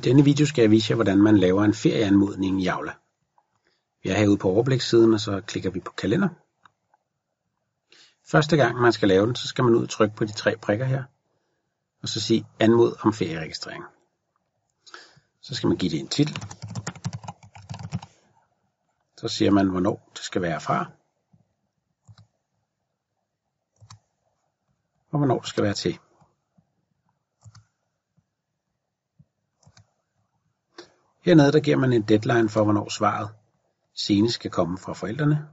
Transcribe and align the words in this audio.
I 0.00 0.02
denne 0.02 0.24
video 0.24 0.46
skal 0.46 0.62
jeg 0.62 0.70
vise 0.70 0.90
jer, 0.90 0.94
hvordan 0.94 1.22
man 1.22 1.38
laver 1.38 1.64
en 1.64 1.74
ferieanmodning 1.74 2.62
i 2.62 2.66
Aula. 2.66 2.92
Vi 4.02 4.10
er 4.10 4.14
herude 4.14 4.38
på 4.38 4.48
overblikssiden, 4.48 5.14
og 5.14 5.20
så 5.20 5.40
klikker 5.40 5.70
vi 5.70 5.80
på 5.80 5.92
kalender. 5.92 6.28
Første 8.30 8.56
gang 8.56 8.80
man 8.80 8.92
skal 8.92 9.08
lave 9.08 9.26
den, 9.26 9.36
så 9.36 9.48
skal 9.48 9.64
man 9.64 9.74
ud 9.74 9.82
og 9.82 9.88
trykke 9.88 10.16
på 10.16 10.24
de 10.24 10.32
tre 10.32 10.56
prikker 10.56 10.84
her, 10.84 11.04
og 12.02 12.08
så 12.08 12.20
sige 12.20 12.46
anmod 12.60 12.94
om 13.00 13.12
ferieregistrering. 13.12 13.84
Så 15.40 15.54
skal 15.54 15.68
man 15.68 15.76
give 15.76 15.90
det 15.90 16.00
en 16.00 16.08
titel. 16.08 16.42
Så 19.16 19.28
siger 19.28 19.50
man, 19.50 19.68
hvornår 19.68 20.10
det 20.14 20.24
skal 20.24 20.42
være 20.42 20.60
fra. 20.60 20.90
Og 25.10 25.18
hvornår 25.18 25.38
det 25.38 25.48
skal 25.48 25.64
være 25.64 25.74
til. 25.74 25.98
Hernede 31.22 31.52
der 31.52 31.60
giver 31.60 31.76
man 31.76 31.92
en 31.92 32.02
deadline 32.02 32.48
for, 32.48 32.64
hvornår 32.64 32.88
svaret 32.88 33.28
senest 33.94 34.34
skal 34.34 34.50
komme 34.50 34.78
fra 34.78 34.92
forældrene. 34.92 35.48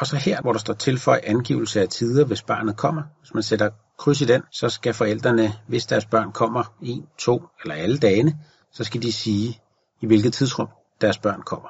Og 0.00 0.06
så 0.06 0.16
her, 0.16 0.40
hvor 0.40 0.52
der 0.52 0.58
står 0.58 0.74
tilføj 0.74 1.20
angivelse 1.24 1.80
af 1.80 1.88
tider, 1.88 2.24
hvis 2.24 2.42
barnet 2.42 2.76
kommer. 2.76 3.02
Hvis 3.20 3.34
man 3.34 3.42
sætter 3.42 3.70
kryds 3.98 4.20
i 4.20 4.24
den, 4.24 4.42
så 4.50 4.68
skal 4.68 4.94
forældrene, 4.94 5.52
hvis 5.68 5.86
deres 5.86 6.06
børn 6.06 6.32
kommer 6.32 6.74
en, 6.82 7.06
to 7.18 7.42
eller 7.62 7.74
alle 7.74 7.98
dagene, 7.98 8.38
så 8.72 8.84
skal 8.84 9.02
de 9.02 9.12
sige, 9.12 9.60
i 10.00 10.06
hvilket 10.06 10.32
tidsrum 10.32 10.68
deres 11.00 11.18
børn 11.18 11.42
kommer. 11.42 11.68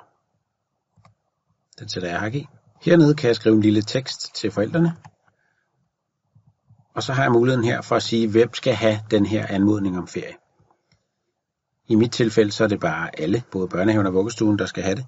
Den 1.79 1.89
sætter 1.89 2.09
jeg 2.09 2.21
hak 2.21 2.35
i. 2.35 2.47
Hernede 2.81 3.15
kan 3.15 3.29
jeg 3.29 3.37
skrive 3.37 3.55
en 3.55 3.63
lille 3.63 3.83
tekst 3.83 4.35
til 4.35 4.51
forældrene. 4.51 4.97
Og 6.95 7.03
så 7.03 7.13
har 7.13 7.23
jeg 7.23 7.33
muligheden 7.33 7.65
her 7.65 7.81
for 7.83 7.97
at 7.97 8.03
sige, 8.03 8.29
hvem 8.29 8.55
skal 8.55 8.75
have 8.75 9.01
den 9.11 9.27
her 9.27 9.47
anmodning 9.47 9.99
om 9.99 10.09
ferie. 10.09 10.35
I 11.89 11.95
mit 11.95 12.13
tilfælde 12.13 12.53
så 12.53 12.65
er 12.65 12.69
det 12.69 12.81
bare 12.81 13.21
alle, 13.21 13.43
både 13.51 13.69
børnehaven 13.69 14.07
og 14.07 14.15
vuggestuen, 14.15 14.59
der 14.59 14.67
skal 14.67 14.83
have 14.83 14.97
det. 14.97 15.07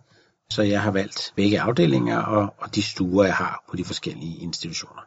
Så 0.51 0.63
jeg 0.63 0.83
har 0.83 0.91
valgt 0.91 1.33
begge 1.37 1.61
afdelinger 1.61 2.19
og, 2.19 2.55
og 2.59 2.75
de 2.75 2.83
stuer, 2.83 3.25
jeg 3.25 3.35
har 3.35 3.65
på 3.71 3.77
de 3.77 3.85
forskellige 3.85 4.37
institutioner. 4.39 5.03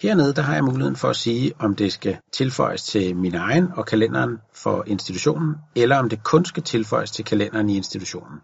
Hernede 0.00 0.34
der 0.34 0.42
har 0.42 0.54
jeg 0.54 0.64
muligheden 0.64 0.96
for 0.96 1.08
at 1.08 1.16
sige, 1.16 1.52
om 1.58 1.76
det 1.76 1.92
skal 1.92 2.18
tilføjes 2.32 2.82
til 2.82 3.16
min 3.16 3.34
egen 3.34 3.68
og 3.76 3.86
kalenderen 3.86 4.38
for 4.54 4.84
institutionen, 4.86 5.54
eller 5.74 5.96
om 5.96 6.08
det 6.08 6.24
kun 6.24 6.44
skal 6.44 6.62
tilføjes 6.62 7.10
til 7.10 7.24
kalenderen 7.24 7.70
i 7.70 7.76
institutionen. 7.76 8.38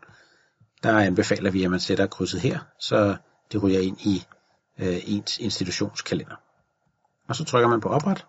Der 0.82 0.98
anbefaler 0.98 1.50
vi, 1.50 1.64
at 1.64 1.70
man 1.70 1.80
sætter 1.80 2.06
krydset 2.06 2.40
her, 2.40 2.58
så 2.80 3.16
det 3.52 3.62
ryger 3.62 3.80
ind 3.80 4.00
i 4.00 4.22
øh, 4.80 4.98
ens 5.04 5.38
institutionskalender. 5.38 6.36
Og 7.28 7.36
så 7.36 7.44
trykker 7.44 7.68
man 7.68 7.80
på 7.80 7.88
opret, 7.88 8.26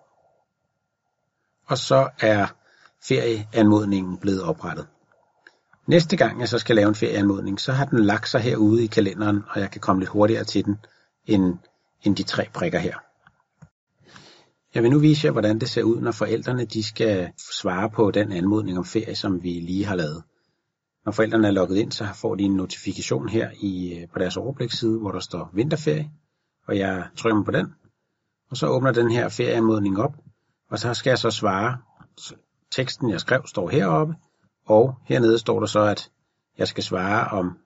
og 1.67 1.77
så 1.77 2.09
er 2.19 2.47
ferieanmodningen 3.07 4.17
blevet 4.17 4.43
oprettet. 4.43 4.87
Næste 5.87 6.17
gang 6.17 6.39
jeg 6.39 6.49
så 6.49 6.59
skal 6.59 6.75
lave 6.75 6.89
en 6.89 6.95
ferieanmodning, 6.95 7.59
så 7.59 7.71
har 7.71 7.85
den 7.85 7.99
lagt 7.99 8.29
sig 8.29 8.41
herude 8.41 8.83
i 8.83 8.87
kalenderen, 8.87 9.43
og 9.49 9.59
jeg 9.59 9.71
kan 9.71 9.81
komme 9.81 10.01
lidt 10.01 10.09
hurtigere 10.09 10.43
til 10.43 10.65
den, 10.65 10.77
end, 11.25 11.57
end 12.03 12.15
de 12.15 12.23
tre 12.23 12.47
prikker 12.53 12.79
her. 12.79 12.97
Jeg 14.75 14.83
vil 14.83 14.91
nu 14.91 14.99
vise 14.99 15.25
jer, 15.25 15.31
hvordan 15.31 15.59
det 15.59 15.69
ser 15.69 15.83
ud, 15.83 16.01
når 16.01 16.11
forældrene 16.11 16.65
de 16.65 16.83
skal 16.83 17.31
svare 17.59 17.89
på 17.89 18.11
den 18.11 18.31
anmodning 18.31 18.77
om 18.77 18.85
ferie, 18.85 19.15
som 19.15 19.43
vi 19.43 19.49
lige 19.49 19.85
har 19.85 19.95
lavet. 19.95 20.23
Når 21.05 21.11
forældrene 21.11 21.47
er 21.47 21.51
logget 21.51 21.77
ind, 21.77 21.91
så 21.91 22.07
får 22.15 22.35
de 22.35 22.43
en 22.43 22.55
notifikation 22.55 23.29
her 23.29 23.49
i, 23.61 23.99
øh, 23.99 24.07
på 24.13 24.19
deres 24.19 24.37
overbliksside, 24.37 24.99
hvor 24.99 25.11
der 25.11 25.19
står 25.19 25.49
vinterferie, 25.53 26.11
og 26.67 26.77
jeg 26.77 27.07
trykker 27.17 27.43
på 27.43 27.51
den, 27.51 27.73
og 28.49 28.57
så 28.57 28.67
åbner 28.67 28.91
den 28.91 29.11
her 29.11 29.29
ferieanmodning 29.29 29.99
op, 29.99 30.13
og 30.69 30.79
så 30.79 30.93
skal 30.93 31.11
jeg 31.11 31.17
så 31.17 31.31
svare. 31.31 31.77
Teksten 32.71 33.09
jeg 33.09 33.19
skrev 33.19 33.41
står 33.45 33.69
heroppe, 33.69 34.15
og 34.65 34.95
hernede 35.03 35.39
står 35.39 35.59
der 35.59 35.67
så, 35.67 35.79
at 35.79 36.09
jeg 36.57 36.67
skal 36.67 36.83
svare 36.83 37.27
om, 37.27 37.57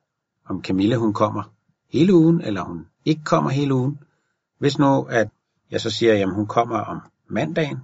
om 0.49 0.63
Camille 0.63 0.97
hun 0.97 1.13
kommer 1.13 1.43
hele 1.89 2.13
ugen, 2.13 2.41
eller 2.41 2.63
hun 2.63 2.85
ikke 3.05 3.23
kommer 3.23 3.49
hele 3.49 3.73
ugen. 3.73 3.99
Hvis 4.59 4.79
nu, 4.79 5.01
at 5.01 5.29
jeg 5.71 5.81
så 5.81 5.89
siger, 5.89 6.27
at 6.27 6.33
hun 6.33 6.47
kommer 6.47 6.79
om 6.79 7.01
mandagen, 7.29 7.79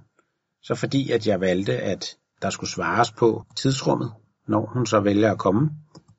så 0.62 0.74
fordi 0.74 1.10
at 1.10 1.26
jeg 1.26 1.40
valgte, 1.40 1.78
at 1.78 2.16
der 2.42 2.50
skulle 2.50 2.70
svares 2.70 3.12
på 3.12 3.44
tidsrummet, 3.56 4.12
når 4.46 4.66
hun 4.66 4.86
så 4.86 5.00
vælger 5.00 5.32
at 5.32 5.38
komme, 5.38 5.70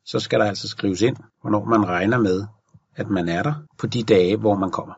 så 0.06 0.20
skal 0.20 0.40
der 0.40 0.46
altså 0.46 0.68
skrives 0.68 1.02
ind, 1.02 1.18
hvornår 1.42 1.66
man 1.66 1.88
regner 1.88 2.18
med, 2.18 2.48
at 2.96 3.10
man 3.10 3.30
er 3.30 3.44
der 3.44 3.54
på 3.78 3.88
de 3.88 4.04
dage, 4.04 4.38
hvor 4.38 4.56
man 4.56 4.72
kommer. 4.72 4.94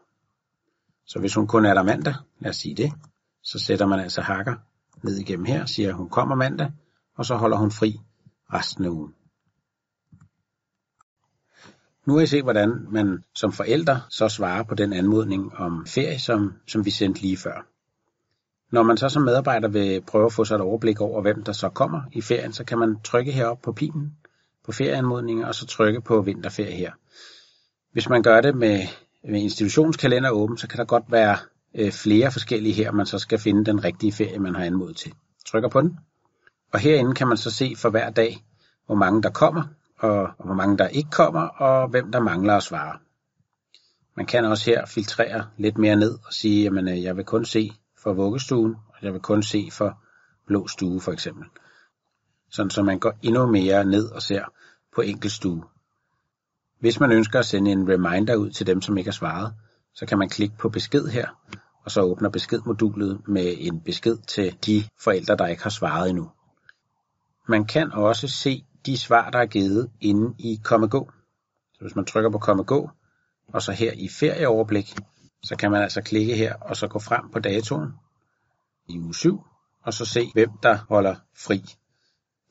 Så 1.12 1.20
hvis 1.20 1.34
hun 1.34 1.48
kun 1.48 1.66
er 1.66 1.74
der 1.74 1.84
mandag, 1.84 2.14
lad 2.40 2.50
os 2.50 2.56
sige 2.56 2.76
det, 2.76 2.92
så 3.44 3.60
sætter 3.60 3.86
man 3.86 4.00
altså 4.00 4.22
hakker 4.22 4.56
ned 5.04 5.18
igennem 5.18 5.46
her, 5.46 5.66
siger 5.66 5.90
at 5.90 5.96
hun 5.96 6.10
kommer 6.10 6.36
mandag, 6.36 6.72
og 7.18 7.26
så 7.26 7.36
holder 7.36 7.58
hun 7.58 7.72
fri 7.72 8.00
resten 8.54 8.86
af 8.86 8.90
ugen. 8.90 9.14
Nu 12.06 12.14
har 12.14 12.22
I 12.22 12.26
set, 12.26 12.44
hvordan 12.44 12.88
man 12.92 13.24
som 13.36 13.52
forælder 13.52 14.00
så 14.10 14.30
svarer 14.30 14.64
på 14.64 14.76
den 14.76 14.94
anmodning 14.94 15.56
om 15.56 15.86
ferie, 15.86 16.20
som, 16.20 16.54
som 16.68 16.86
vi 16.86 16.92
sendte 16.92 17.22
lige 17.22 17.38
før. 17.38 17.66
Når 18.72 18.84
man 18.84 18.98
så 18.98 19.10
som 19.10 19.22
medarbejder 19.22 19.68
vil 19.68 20.02
prøve 20.02 20.26
at 20.26 20.34
få 20.34 20.46
sig 20.46 20.56
et 20.56 20.62
overblik 20.62 21.02
over, 21.02 21.22
hvem 21.22 21.44
der 21.44 21.52
så 21.52 21.70
kommer 21.70 22.02
i 22.12 22.22
ferien, 22.22 22.54
så 22.54 22.64
kan 22.64 22.80
man 22.80 23.00
trykke 23.04 23.32
herop 23.32 23.62
på 23.62 23.72
pilen 23.72 24.18
på 24.66 24.72
ferieanmodninger, 24.72 25.48
og 25.48 25.56
så 25.56 25.66
trykke 25.66 26.02
på 26.02 26.22
vinterferie 26.22 26.76
her. 26.76 26.92
Hvis 27.92 28.10
man 28.10 28.24
gør 28.24 28.42
det 28.42 28.56
med 28.56 28.88
med 29.24 29.42
institutionskalender 29.42 30.30
åben, 30.30 30.58
så 30.58 30.68
kan 30.68 30.78
der 30.78 30.86
godt 30.86 31.04
være 31.08 31.38
øh, 31.76 31.92
flere 31.92 32.32
forskellige 32.32 32.74
her, 32.74 32.92
man 32.92 33.06
så 33.06 33.20
skal 33.20 33.40
finde 33.40 33.66
den 33.66 33.84
rigtige 33.84 34.12
ferie, 34.12 34.40
man 34.40 34.56
har 34.56 34.64
anmodet 34.64 34.98
til. 34.98 35.14
Trykker 35.46 35.70
på 35.70 35.82
den, 35.82 35.98
og 36.74 36.80
herinde 36.80 37.16
kan 37.16 37.28
man 37.28 37.38
så 37.38 37.52
se 37.52 37.74
for 37.78 37.90
hver 37.90 38.09
dag, 38.09 38.46
hvor 38.86 38.96
mange 38.96 39.24
der 39.24 39.30
kommer, 39.30 39.64
og, 40.00 40.22
og 40.22 40.46
hvor 40.46 40.54
mange 40.54 40.78
der 40.78 40.88
ikke 40.88 41.09
kommer, 41.09 41.42
og 41.42 41.90
hvem 41.90 42.12
der 42.12 42.20
mangler 42.20 42.54
at 42.54 42.64
svare. 42.64 42.98
Man 44.18 44.26
kan 44.26 44.46
også 44.46 44.66
her 44.66 44.86
filtrere 44.86 45.46
lidt 45.58 45.78
mere 45.78 45.96
ned 45.96 46.14
og 46.26 46.34
sige, 46.34 46.68
at 46.68 46.90
øh, 46.90 47.03
jeg 47.03 47.18
vil 47.18 47.26
kun 47.26 47.46
se 47.46 47.72
for 48.03 48.14
vuggestuen, 48.14 48.76
og 48.88 48.96
jeg 49.02 49.14
vil 49.14 49.22
kun 49.22 49.44
se 49.44 49.70
for 49.72 50.03
blå 50.48 50.68
stue 50.68 51.02
for 51.02 51.12
eksempel. 51.12 51.46
Sådan 52.52 52.70
så 52.70 52.84
man 52.84 53.00
går 53.00 53.14
endnu 53.22 53.46
mere 53.46 53.86
ned 53.86 54.06
og 54.06 54.22
ser 54.22 54.46
på 54.96 55.02
enkeltstue. 55.02 55.58
stue. 55.58 55.81
Hvis 56.81 57.00
man 57.00 57.12
ønsker 57.12 57.40
at 57.40 57.46
sende 57.46 57.72
en 57.72 57.90
reminder 57.90 58.36
ud 58.36 58.50
til 58.50 58.68
dem, 58.68 58.81
som 58.81 58.97
ikke 58.97 59.08
har 59.08 59.14
svaret, 59.14 59.53
så 59.94 60.06
kan 60.06 60.18
man 60.18 60.30
klikke 60.30 60.58
på 60.58 60.69
besked 60.69 61.08
her, 61.08 61.28
og 61.86 61.92
så 61.92 62.02
åbner 62.02 62.30
beskedmodulet 62.30 63.28
med 63.28 63.56
en 63.58 63.81
besked 63.81 64.18
til 64.18 64.58
de 64.66 64.84
forældre, 65.03 65.36
der 65.36 65.47
ikke 65.47 65.64
har 65.64 65.70
svaret 65.70 66.09
endnu. 66.09 66.30
Man 67.47 67.66
kan 67.66 67.91
også 67.91 68.28
se 68.28 68.66
de 68.86 68.97
svar, 68.97 69.30
der 69.30 69.40
er 69.40 69.46
givet 69.46 69.91
inde 70.00 70.36
i 70.40 70.59
Komme 70.64 70.88
Gå. 70.88 71.12
Så 71.74 71.81
hvis 71.81 71.96
man 71.96 72.06
trykker 72.06 72.30
på 72.30 72.38
Komme 72.38 72.64
Gå, 72.64 72.90
og 73.47 73.62
så 73.62 73.72
her 73.72 73.91
i 73.91 74.09
ferieoverblik, 74.20 74.96
så 75.44 75.56
kan 75.56 75.72
man 75.72 75.81
altså 75.81 76.02
klikke 76.02 76.36
her 76.36 76.56
og 76.56 76.78
så 76.78 76.88
gå 76.88 77.00
frem 77.00 77.30
på 77.31 77.40
datoen 77.40 77.94
i 78.90 79.00
uge 79.00 79.16
7, 79.16 79.41
og 79.84 79.94
så 79.94 80.06
se, 80.06 80.31
hvem 80.34 80.50
der 80.64 80.78
holder 80.90 81.16
fri 81.38 81.64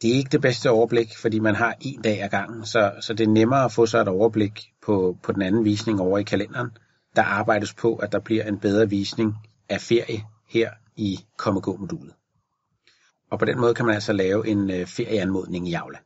det 0.03 0.11
er 0.11 0.15
ikke 0.15 0.31
det 0.33 0.41
bedste 0.41 0.71
overblik, 0.71 1.17
fordi 1.17 1.39
man 1.39 1.55
har 1.55 1.75
en 1.81 2.03
dag 2.03 2.23
ad 2.23 2.29
gangen, 2.29 2.67
så, 2.67 2.93
så 3.01 3.15
det 3.15 3.25
er 3.25 3.31
nemmere 3.31 3.65
at 3.65 3.73
få 3.73 3.87
sig 3.87 4.01
et 4.01 4.09
overblik 4.09 4.73
på, 4.83 5.19
på 5.23 5.33
den 5.33 5.43
anden 5.43 5.65
visning 5.65 6.01
over 6.01 6.19
i 6.19 6.23
kalenderen. 6.23 6.71
Der 7.17 7.23
arbejdes 7.23 7.75
på, 7.75 7.97
at 7.97 8.13
der 8.13 8.19
bliver 8.19 8.45
en 8.45 8.59
bedre 8.59 8.91
visning 8.91 9.35
af 9.69 9.81
ferie 9.81 10.25
her 10.49 10.71
i 10.97 11.19
Komme 11.37 11.61
Gå-modulet. 11.61 12.15
Og 13.31 13.39
på 13.39 13.45
den 13.45 13.61
måde 13.61 13.75
kan 13.75 13.87
man 13.87 13.95
altså 13.95 14.13
lave 14.13 14.49
en 14.49 14.71
øh, 14.71 14.87
ferieanmodning 14.87 15.69
i 15.69 15.75
Aula. 15.75 15.99